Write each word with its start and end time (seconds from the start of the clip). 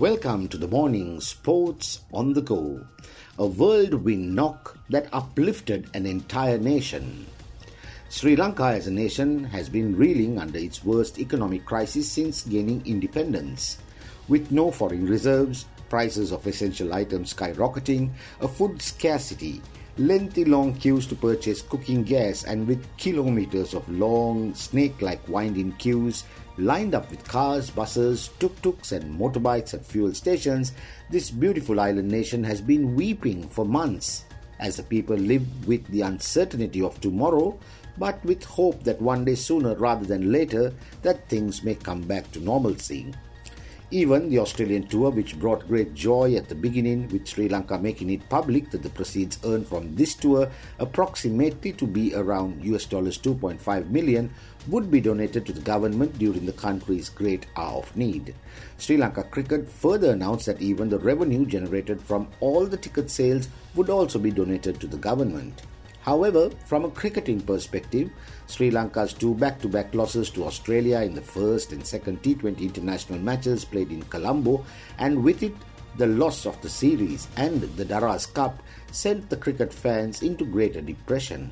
Welcome 0.00 0.48
to 0.48 0.56
the 0.56 0.66
morning 0.66 1.20
Sports 1.20 2.00
on 2.10 2.32
the 2.32 2.40
Go, 2.40 2.80
a 3.36 3.46
whirlwind 3.46 4.34
knock 4.34 4.78
that 4.88 5.12
uplifted 5.12 5.90
an 5.92 6.06
entire 6.06 6.56
nation. 6.56 7.26
Sri 8.08 8.34
Lanka 8.34 8.64
as 8.64 8.86
a 8.86 8.90
nation 8.90 9.44
has 9.44 9.68
been 9.68 9.94
reeling 9.94 10.38
under 10.38 10.58
its 10.58 10.82
worst 10.82 11.18
economic 11.18 11.66
crisis 11.66 12.10
since 12.10 12.46
gaining 12.46 12.80
independence. 12.86 13.76
With 14.26 14.50
no 14.50 14.70
foreign 14.70 15.04
reserves, 15.04 15.66
prices 15.90 16.32
of 16.32 16.46
essential 16.46 16.94
items 16.94 17.34
skyrocketing, 17.34 18.08
a 18.40 18.48
food 18.48 18.80
scarcity, 18.80 19.60
lengthy 19.98 20.46
long 20.46 20.72
queues 20.72 21.06
to 21.08 21.14
purchase 21.14 21.60
cooking 21.60 22.04
gas, 22.04 22.44
and 22.44 22.66
with 22.66 22.86
kilometers 22.96 23.74
of 23.74 23.86
long, 23.90 24.54
snake 24.54 25.02
like 25.02 25.28
winding 25.28 25.72
queues 25.72 26.24
lined 26.60 26.94
up 26.94 27.10
with 27.10 27.26
cars, 27.26 27.70
buses, 27.70 28.30
tuk 28.38 28.60
tuks, 28.62 28.92
and 28.92 29.18
motorbikes 29.18 29.74
at 29.74 29.84
fuel 29.84 30.14
stations, 30.14 30.72
this 31.10 31.30
beautiful 31.30 31.80
island 31.80 32.08
nation 32.08 32.44
has 32.44 32.60
been 32.60 32.94
weeping 32.94 33.48
for 33.48 33.64
months 33.64 34.24
as 34.60 34.76
the 34.76 34.82
people 34.82 35.16
live 35.16 35.44
with 35.66 35.86
the 35.88 36.02
uncertainty 36.02 36.82
of 36.82 37.00
tomorrow, 37.00 37.58
but 37.98 38.22
with 38.24 38.44
hope 38.44 38.84
that 38.84 39.00
one 39.00 39.24
day 39.24 39.34
sooner 39.34 39.74
rather 39.74 40.04
than 40.04 40.30
later 40.30 40.72
that 41.02 41.28
things 41.28 41.64
may 41.64 41.74
come 41.74 42.02
back 42.02 42.30
to 42.32 42.40
normalcy. 42.40 43.12
Even 43.92 44.28
the 44.28 44.38
Australian 44.38 44.86
tour, 44.86 45.10
which 45.10 45.36
brought 45.40 45.66
great 45.66 45.94
joy 45.94 46.36
at 46.36 46.48
the 46.48 46.54
beginning, 46.54 47.08
with 47.08 47.26
Sri 47.26 47.48
Lanka 47.48 47.76
making 47.76 48.10
it 48.10 48.28
public 48.28 48.70
that 48.70 48.84
the 48.84 48.88
proceeds 48.88 49.40
earned 49.44 49.66
from 49.66 49.96
this 49.96 50.14
tour, 50.14 50.48
approximately 50.78 51.72
to 51.72 51.88
be 51.88 52.14
around 52.14 52.64
US 52.64 52.84
dollars 52.84 53.18
2.5 53.18 53.90
million, 53.90 54.30
would 54.68 54.92
be 54.92 55.00
donated 55.00 55.44
to 55.46 55.52
the 55.52 55.60
government 55.60 56.16
during 56.20 56.46
the 56.46 56.52
country's 56.52 57.08
great 57.08 57.46
hour 57.56 57.78
of 57.78 57.96
need. 57.96 58.32
Sri 58.78 58.96
Lanka 58.96 59.24
Cricket 59.24 59.68
further 59.68 60.12
announced 60.12 60.46
that 60.46 60.62
even 60.62 60.88
the 60.88 61.00
revenue 61.00 61.44
generated 61.44 62.00
from 62.00 62.28
all 62.38 62.66
the 62.66 62.76
ticket 62.76 63.10
sales 63.10 63.48
would 63.74 63.90
also 63.90 64.20
be 64.20 64.30
donated 64.30 64.78
to 64.78 64.86
the 64.86 64.98
government. 64.98 65.62
However, 66.02 66.50
from 66.64 66.84
a 66.84 66.90
cricketing 66.90 67.40
perspective, 67.40 68.10
Sri 68.46 68.70
Lanka's 68.70 69.12
two 69.12 69.34
back 69.34 69.60
to 69.60 69.68
back 69.68 69.94
losses 69.94 70.30
to 70.30 70.44
Australia 70.44 71.00
in 71.00 71.14
the 71.14 71.20
first 71.20 71.72
and 71.72 71.86
second 71.86 72.22
T20 72.22 72.60
international 72.60 73.18
matches 73.18 73.64
played 73.64 73.90
in 73.90 74.02
Colombo, 74.04 74.64
and 74.98 75.22
with 75.22 75.42
it, 75.42 75.54
the 75.98 76.06
loss 76.06 76.46
of 76.46 76.60
the 76.62 76.68
series 76.68 77.28
and 77.36 77.60
the 77.76 77.84
Daras 77.84 78.32
Cup 78.32 78.62
sent 78.92 79.28
the 79.28 79.36
cricket 79.36 79.72
fans 79.72 80.22
into 80.22 80.44
greater 80.44 80.80
depression. 80.80 81.50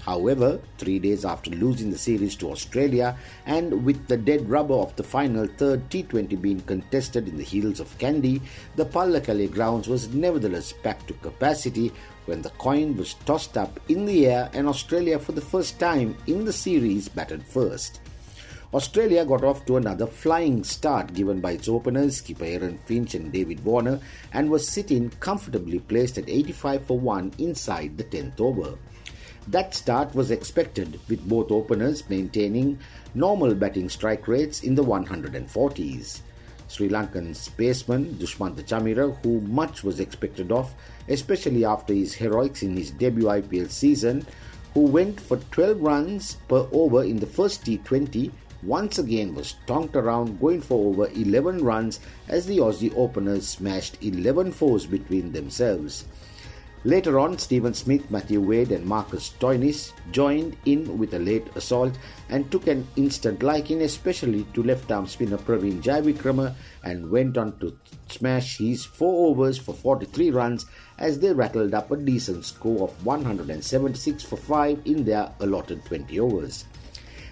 However, 0.00 0.60
three 0.78 0.98
days 0.98 1.24
after 1.24 1.50
losing 1.50 1.90
the 1.90 1.98
series 1.98 2.34
to 2.36 2.50
Australia 2.50 3.16
and 3.44 3.84
with 3.84 4.06
the 4.08 4.16
dead 4.16 4.48
rubber 4.48 4.74
of 4.74 4.96
the 4.96 5.02
final 5.02 5.46
third 5.46 5.90
T20 5.90 6.40
being 6.40 6.60
contested 6.60 7.28
in 7.28 7.36
the 7.36 7.44
hills 7.44 7.80
of 7.80 7.98
Kandy, 7.98 8.40
the 8.76 8.86
Pallekele 8.86 9.52
grounds 9.52 9.88
was 9.88 10.14
nevertheless 10.14 10.72
packed 10.72 11.08
to 11.08 11.14
capacity 11.14 11.92
when 12.24 12.40
the 12.40 12.50
coin 12.50 12.96
was 12.96 13.14
tossed 13.26 13.58
up 13.58 13.78
in 13.88 14.06
the 14.06 14.26
air 14.26 14.50
and 14.54 14.66
Australia 14.66 15.18
for 15.18 15.32
the 15.32 15.40
first 15.40 15.78
time 15.78 16.16
in 16.26 16.44
the 16.44 16.52
series 16.52 17.08
batted 17.08 17.44
first. 17.44 18.00
Australia 18.72 19.24
got 19.24 19.42
off 19.42 19.66
to 19.66 19.76
another 19.76 20.06
flying 20.06 20.62
start 20.62 21.12
given 21.12 21.40
by 21.40 21.52
its 21.52 21.68
openers, 21.68 22.18
skipper 22.18 22.44
Aaron 22.44 22.78
Finch 22.86 23.14
and 23.16 23.32
David 23.32 23.64
Warner, 23.64 23.98
and 24.32 24.48
was 24.48 24.68
sitting 24.68 25.10
comfortably 25.18 25.80
placed 25.80 26.18
at 26.18 26.28
85 26.28 26.86
for 26.86 26.98
1 26.98 27.32
inside 27.38 27.98
the 27.98 28.04
10th 28.04 28.40
over. 28.40 28.78
That 29.50 29.74
start 29.74 30.14
was 30.14 30.30
expected 30.30 31.00
with 31.08 31.28
both 31.28 31.50
openers 31.50 32.08
maintaining 32.08 32.78
normal 33.16 33.56
batting 33.56 33.88
strike 33.88 34.28
rates 34.28 34.62
in 34.62 34.76
the 34.76 34.84
140s. 34.84 36.20
Sri 36.68 36.88
Lankan 36.88 37.34
spaceman 37.34 38.14
Dushmantha 38.14 38.62
Chameera, 38.62 39.12
who 39.24 39.40
much 39.40 39.82
was 39.82 39.98
expected 39.98 40.52
of, 40.52 40.72
especially 41.08 41.64
after 41.64 41.92
his 41.92 42.14
heroics 42.14 42.62
in 42.62 42.76
his 42.76 42.92
debut 42.92 43.24
IPL 43.24 43.68
season, 43.68 44.24
who 44.72 44.82
went 44.82 45.18
for 45.18 45.38
12 45.38 45.82
runs 45.82 46.36
per 46.46 46.68
over 46.70 47.02
in 47.02 47.16
the 47.18 47.26
first 47.26 47.64
T20, 47.64 48.30
once 48.62 49.00
again 49.00 49.34
was 49.34 49.56
tonked 49.66 49.96
around 49.96 50.38
going 50.38 50.60
for 50.60 50.90
over 50.90 51.08
11 51.08 51.64
runs 51.64 51.98
as 52.28 52.46
the 52.46 52.58
Aussie 52.58 52.96
openers 52.96 53.48
smashed 53.48 53.98
11 54.00 54.52
fours 54.52 54.86
between 54.86 55.32
themselves. 55.32 56.04
Later 56.84 57.18
on, 57.18 57.36
Steven 57.36 57.74
Smith, 57.74 58.10
Matthew 58.10 58.40
Wade, 58.40 58.72
and 58.72 58.86
Marcus 58.86 59.34
Stoinis 59.38 59.92
joined 60.12 60.56
in 60.64 60.96
with 60.96 61.12
a 61.12 61.18
late 61.18 61.46
assault 61.54 61.98
and 62.30 62.50
took 62.50 62.68
an 62.68 62.88
instant 62.96 63.42
liking, 63.42 63.82
especially 63.82 64.44
to 64.54 64.62
left 64.62 64.90
arm 64.90 65.06
spinner 65.06 65.36
Praveen 65.36 65.82
Jayawickrama, 65.82 66.54
and 66.82 67.10
went 67.10 67.36
on 67.36 67.58
to 67.58 67.76
smash 68.08 68.56
his 68.56 68.82
four 68.82 69.28
overs 69.28 69.58
for 69.58 69.74
43 69.74 70.30
runs 70.30 70.64
as 70.98 71.18
they 71.18 71.34
rattled 71.34 71.74
up 71.74 71.90
a 71.90 71.96
decent 71.98 72.46
score 72.46 72.88
of 72.88 73.04
176 73.04 74.22
for 74.22 74.38
5 74.38 74.80
in 74.86 75.04
their 75.04 75.30
allotted 75.40 75.84
20 75.84 76.18
overs. 76.18 76.64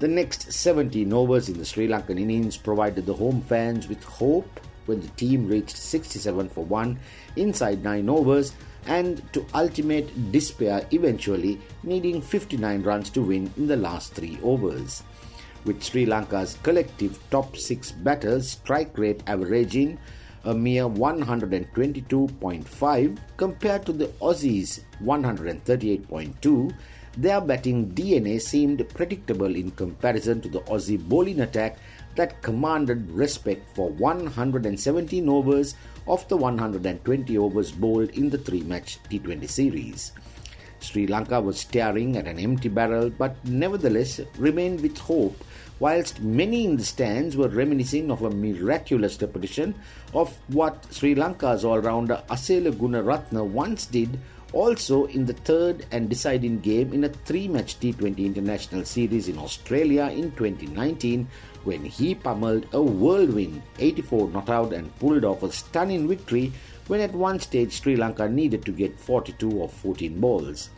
The 0.00 0.08
next 0.08 0.52
17 0.52 1.10
overs 1.14 1.48
in 1.48 1.56
the 1.56 1.64
Sri 1.64 1.88
Lankan 1.88 2.20
innings 2.20 2.58
provided 2.58 3.06
the 3.06 3.14
home 3.14 3.40
fans 3.40 3.88
with 3.88 4.04
hope 4.04 4.60
when 4.84 5.00
the 5.00 5.08
team 5.08 5.46
reached 5.46 5.78
67 5.78 6.50
for 6.50 6.64
1 6.64 6.98
inside 7.36 7.82
9 7.82 8.08
overs 8.10 8.52
and 8.86 9.22
to 9.32 9.46
ultimate 9.54 10.32
despair 10.32 10.86
eventually 10.90 11.60
needing 11.82 12.20
59 12.20 12.82
runs 12.82 13.08
to 13.10 13.22
win 13.22 13.50
in 13.56 13.66
the 13.66 13.76
last 13.76 14.12
3 14.14 14.38
overs. 14.42 15.02
With 15.64 15.82
Sri 15.82 16.06
Lanka's 16.06 16.56
collective 16.62 17.18
top 17.30 17.56
6 17.56 17.90
batters 17.92 18.52
strike 18.52 18.96
rate 18.96 19.22
averaging 19.26 19.98
a 20.44 20.54
mere 20.54 20.84
122.5 20.84 23.18
compared 23.36 23.84
to 23.84 23.92
the 23.92 24.06
Aussies 24.20 24.80
138.2, 25.02 26.74
their 27.18 27.40
batting 27.40 27.90
DNA 27.90 28.40
seemed 28.40 28.88
predictable 28.90 29.52
in 29.54 29.70
comparison 29.72 30.40
to 30.40 30.48
the 30.48 30.60
Aussie 30.60 30.98
bowling 30.98 31.40
attack 31.40 31.76
that 32.20 32.42
commanded 32.42 33.10
respect 33.10 33.74
for 33.74 33.88
117 33.88 35.26
overs 35.26 35.74
of 36.06 36.28
the 36.28 36.36
120 36.36 37.38
overs 37.38 37.72
bowled 37.72 38.10
in 38.10 38.28
the 38.28 38.36
three 38.36 38.60
match 38.60 38.98
T20 39.10 39.48
series. 39.48 40.12
Sri 40.80 41.06
Lanka 41.06 41.40
was 41.40 41.60
staring 41.60 42.18
at 42.18 42.26
an 42.26 42.38
empty 42.38 42.68
barrel 42.68 43.08
but 43.08 43.42
nevertheless 43.46 44.20
remained 44.36 44.82
with 44.82 44.98
hope, 44.98 45.42
whilst 45.78 46.20
many 46.20 46.66
in 46.66 46.76
the 46.76 46.84
stands 46.84 47.38
were 47.38 47.48
reminiscing 47.48 48.10
of 48.10 48.20
a 48.20 48.28
miraculous 48.28 49.20
repetition 49.22 49.74
of 50.12 50.36
what 50.48 50.86
Sri 50.90 51.14
Lanka's 51.14 51.64
all 51.64 51.78
rounder 51.78 52.22
Asela 52.28 52.70
Gunaratne 52.70 53.46
once 53.46 53.86
did 53.86 54.18
also 54.52 55.06
in 55.06 55.26
the 55.26 55.32
third 55.32 55.86
and 55.90 56.08
deciding 56.08 56.60
game 56.60 56.92
in 56.92 57.04
a 57.04 57.08
three 57.08 57.48
match 57.48 57.78
T20 57.80 58.18
international 58.18 58.84
series 58.84 59.28
in 59.28 59.38
Australia 59.38 60.06
in 60.06 60.32
2019 60.32 61.26
when 61.64 61.84
he 61.84 62.14
pummeled 62.14 62.66
a 62.72 62.80
whirlwind 62.82 63.62
84 63.78 64.30
not 64.30 64.48
out 64.48 64.72
and 64.72 64.96
pulled 64.98 65.24
off 65.24 65.42
a 65.42 65.52
stunning 65.52 66.08
victory 66.08 66.52
when 66.88 67.00
at 67.00 67.12
one 67.12 67.38
stage 67.38 67.80
Sri 67.80 67.96
Lanka 67.96 68.28
needed 68.28 68.64
to 68.64 68.72
get 68.72 68.98
42 68.98 69.62
of 69.62 69.72
14 69.72 70.18
balls. 70.18 70.70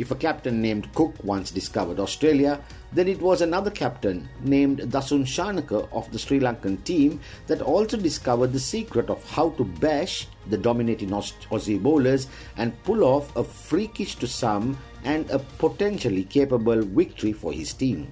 If 0.00 0.10
a 0.10 0.14
captain 0.14 0.62
named 0.62 0.88
Cook 0.94 1.12
once 1.22 1.50
discovered 1.50 2.00
Australia, 2.00 2.58
then 2.90 3.06
it 3.06 3.20
was 3.20 3.42
another 3.42 3.70
captain 3.70 4.30
named 4.42 4.78
Dasun 4.78 5.26
Shanaka 5.26 5.86
of 5.92 6.10
the 6.10 6.18
Sri 6.18 6.40
Lankan 6.40 6.82
team 6.84 7.20
that 7.48 7.60
also 7.60 7.98
discovered 7.98 8.54
the 8.54 8.60
secret 8.60 9.10
of 9.10 9.22
how 9.28 9.50
to 9.50 9.64
bash 9.64 10.26
the 10.48 10.56
dominating 10.56 11.10
Aussie 11.10 11.78
bowlers 11.78 12.28
and 12.56 12.82
pull 12.84 13.04
off 13.04 13.36
a 13.36 13.44
freakish 13.44 14.14
to 14.14 14.26
some 14.26 14.78
and 15.04 15.28
a 15.28 15.38
potentially 15.38 16.24
capable 16.24 16.80
victory 16.80 17.34
for 17.34 17.52
his 17.52 17.74
team. 17.74 18.10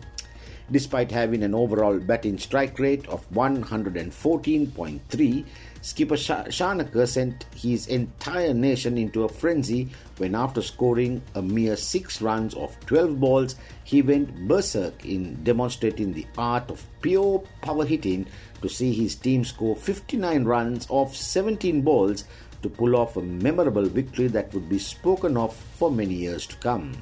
Despite 0.71 1.11
having 1.11 1.43
an 1.43 1.55
overall 1.55 1.99
batting 1.99 2.37
strike 2.37 2.79
rate 2.79 3.09
of 3.09 3.27
114.3, 3.31 5.45
skipper 5.81 6.17
Shanaka 6.17 7.09
sent 7.09 7.47
his 7.55 7.87
entire 7.87 8.53
nation 8.53 8.99
into 8.99 9.25
a 9.25 9.31
frenzy 9.31 9.89
when, 10.19 10.35
after 10.35 10.61
scoring 10.61 11.23
a 11.35 11.41
mere 11.41 11.75
6 11.75 12.21
runs 12.21 12.55
off 12.55 12.79
12 12.81 13.19
balls, 13.19 13.57
he 13.85 14.03
went 14.03 14.47
berserk 14.47 15.07
in 15.07 15.43
demonstrating 15.43 16.13
the 16.13 16.27
art 16.37 16.71
of 16.71 16.85
pure 17.01 17.43
power 17.63 17.87
hitting 17.87 18.27
to 18.61 18.69
see 18.69 18.93
his 18.93 19.15
team 19.15 19.45
score 19.45 19.75
59 19.75 20.45
runs 20.45 20.87
off 20.91 21.17
17 21.17 21.81
balls 21.81 22.25
to 22.61 22.69
pull 22.69 22.95
off 22.95 23.17
a 23.17 23.23
memorable 23.23 23.87
victory 23.87 24.27
that 24.27 24.53
would 24.53 24.69
be 24.69 24.79
spoken 24.79 25.39
of 25.39 25.57
for 25.57 25.91
many 25.91 26.15
years 26.15 26.47
to 26.47 26.57
come. 26.57 26.93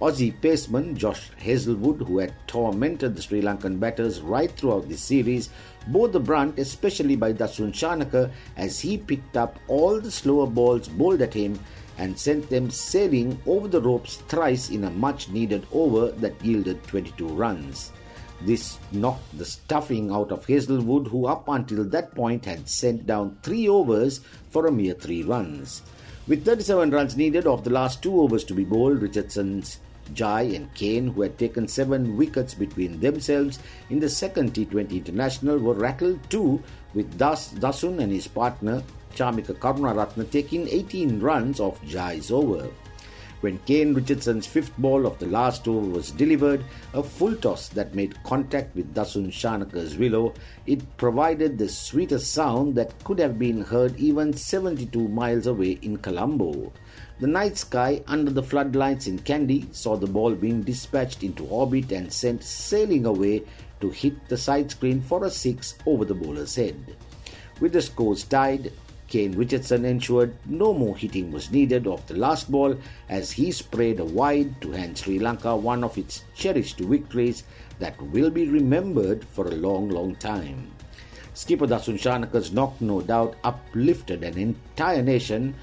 Aussie 0.00 0.34
paceman 0.40 0.96
Josh 0.96 1.30
Hazlewood, 1.36 2.02
who 2.02 2.18
had 2.18 2.34
tormented 2.48 3.14
the 3.14 3.22
Sri 3.22 3.40
Lankan 3.40 3.78
batters 3.78 4.20
right 4.20 4.50
throughout 4.50 4.88
the 4.88 4.96
series, 4.96 5.50
bore 5.86 6.08
the 6.08 6.18
brunt, 6.18 6.58
especially 6.58 7.14
by 7.14 7.32
Dasun 7.32 7.72
Shanaka, 7.72 8.30
as 8.56 8.80
he 8.80 8.98
picked 8.98 9.36
up 9.36 9.56
all 9.68 10.00
the 10.00 10.10
slower 10.10 10.48
balls 10.48 10.88
bowled 10.88 11.22
at 11.22 11.32
him 11.32 11.60
and 11.96 12.18
sent 12.18 12.50
them 12.50 12.70
sailing 12.70 13.40
over 13.46 13.68
the 13.68 13.80
ropes 13.80 14.16
thrice 14.26 14.70
in 14.70 14.82
a 14.82 14.90
much 14.90 15.28
needed 15.28 15.64
over 15.72 16.10
that 16.10 16.44
yielded 16.44 16.82
22 16.88 17.28
runs. 17.28 17.92
This 18.42 18.78
knocked 18.90 19.38
the 19.38 19.44
stuffing 19.44 20.10
out 20.10 20.32
of 20.32 20.44
Hazlewood, 20.44 21.06
who 21.06 21.26
up 21.26 21.48
until 21.48 21.84
that 21.84 22.16
point 22.16 22.44
had 22.44 22.68
sent 22.68 23.06
down 23.06 23.38
three 23.44 23.68
overs 23.68 24.22
for 24.50 24.66
a 24.66 24.72
mere 24.72 24.94
three 24.94 25.22
runs. 25.22 25.82
With 26.26 26.46
37 26.46 26.90
runs 26.90 27.18
needed 27.18 27.46
of 27.46 27.64
the 27.64 27.70
last 27.70 28.02
two 28.02 28.18
overs 28.22 28.44
to 28.44 28.54
be 28.54 28.64
bowled, 28.64 29.02
Richardson's 29.02 29.78
Jhye 30.14 30.56
and 30.56 30.72
Kane, 30.72 31.08
who 31.08 31.20
had 31.20 31.38
taken 31.38 31.68
seven 31.68 32.16
wickets 32.16 32.54
between 32.54 33.00
themselves 33.00 33.58
in 33.90 34.00
the 34.00 34.08
second 34.08 34.54
T20 34.54 34.90
international, 34.90 35.58
were 35.58 35.74
rattled 35.74 36.18
too, 36.30 36.62
with 36.94 37.18
Das 37.18 37.52
Dasun 37.52 38.00
and 38.00 38.10
his 38.10 38.26
partner 38.26 38.82
Chamika 39.14 39.52
Karunaratne 39.52 40.30
taking 40.30 40.66
18 40.66 41.20
runs 41.20 41.60
off 41.60 41.78
Jhye's 41.82 42.30
over. 42.30 42.70
When 43.44 43.58
Kane 43.66 43.92
Richardson's 43.92 44.46
fifth 44.46 44.72
ball 44.78 45.04
of 45.04 45.18
the 45.18 45.26
last 45.26 45.68
over 45.68 45.86
was 45.86 46.10
delivered, 46.10 46.64
a 46.94 47.02
full 47.02 47.36
toss 47.36 47.68
that 47.68 47.94
made 47.94 48.24
contact 48.24 48.74
with 48.74 48.94
Dasun 48.94 49.28
Shanaka's 49.30 49.98
willow, 49.98 50.32
it 50.66 50.96
provided 50.96 51.58
the 51.58 51.68
sweetest 51.68 52.32
sound 52.32 52.74
that 52.76 53.04
could 53.04 53.18
have 53.18 53.38
been 53.38 53.60
heard 53.60 53.98
even 53.98 54.32
72 54.32 55.08
miles 55.08 55.46
away 55.46 55.78
in 55.82 55.98
Colombo. 55.98 56.72
The 57.20 57.26
night 57.26 57.58
sky 57.58 58.02
under 58.06 58.30
the 58.30 58.42
floodlights 58.42 59.08
in 59.08 59.18
Kandy 59.18 59.66
saw 59.74 59.98
the 59.98 60.06
ball 60.06 60.34
being 60.34 60.62
dispatched 60.62 61.22
into 61.22 61.44
orbit 61.44 61.92
and 61.92 62.10
sent 62.10 62.42
sailing 62.42 63.04
away 63.04 63.42
to 63.82 63.90
hit 63.90 64.26
the 64.30 64.38
side 64.38 64.70
screen 64.70 65.02
for 65.02 65.22
a 65.22 65.30
six 65.30 65.74
over 65.84 66.06
the 66.06 66.14
bowler's 66.14 66.54
head. 66.56 66.96
With 67.60 67.74
the 67.74 67.82
scores 67.82 68.24
tied, 68.24 68.72
Kane 69.08 69.32
Richardson 69.32 69.84
ensured 69.84 70.34
no 70.46 70.72
more 70.72 70.96
hitting 70.96 71.30
was 71.30 71.50
needed 71.50 71.86
off 71.86 72.06
the 72.06 72.16
last 72.16 72.50
ball 72.50 72.76
as 73.08 73.32
he 73.32 73.52
sprayed 73.52 74.00
a 74.00 74.04
wide 74.04 74.60
to 74.62 74.72
hand 74.72 74.98
Sri 74.98 75.18
Lanka 75.18 75.54
one 75.56 75.84
of 75.84 75.98
its 75.98 76.24
cherished 76.34 76.78
victories 76.80 77.44
that 77.78 78.00
will 78.00 78.30
be 78.30 78.48
remembered 78.48 79.24
for 79.24 79.46
a 79.46 79.54
long, 79.54 79.88
long 79.88 80.14
time. 80.16 80.70
Skipper 81.34 81.66
Dasun 81.66 81.98
Shanaka's 81.98 82.52
knock 82.52 82.80
no 82.80 83.00
doubt 83.00 83.36
uplifted 83.42 84.22
an 84.22 84.38
entire 84.38 85.02
nation 85.02 85.54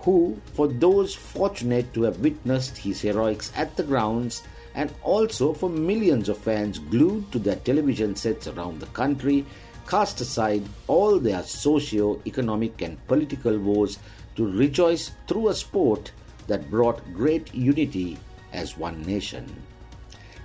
who, 0.00 0.40
for 0.54 0.68
those 0.68 1.14
fortunate 1.14 1.92
to 1.92 2.02
have 2.02 2.20
witnessed 2.20 2.78
his 2.78 3.02
heroics 3.02 3.52
at 3.54 3.76
the 3.76 3.82
grounds, 3.82 4.42
and 4.74 4.92
also 5.02 5.52
for 5.52 5.68
millions 5.68 6.28
of 6.28 6.38
fans 6.38 6.78
glued 6.78 7.30
to 7.32 7.38
their 7.38 7.56
television 7.56 8.16
sets 8.16 8.46
around 8.46 8.80
the 8.80 8.86
country, 8.86 9.44
cast 9.88 10.20
aside 10.20 10.62
all 10.86 11.18
their 11.18 11.42
socio 11.42 12.20
economic 12.26 12.82
and 12.82 13.04
political 13.06 13.58
woes 13.58 13.98
to 14.36 14.46
rejoice 14.46 15.12
through 15.26 15.48
a 15.48 15.54
sport 15.54 16.12
that 16.46 16.70
brought 16.70 17.02
great 17.14 17.54
unity 17.54 18.18
as 18.52 18.76
one 18.76 19.00
nation. 19.02 19.46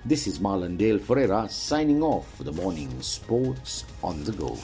This 0.06 0.28
is 0.28 0.40
Marlon 0.40 0.78
Dale 0.78 0.98
Ferreira 0.98 1.50
signing 1.50 2.02
off 2.02 2.34
for 2.36 2.46
the 2.46 2.54
morning 2.54 3.02
Sports 3.02 3.84
on 4.02 4.24
the 4.24 4.32
Go. 4.32 4.58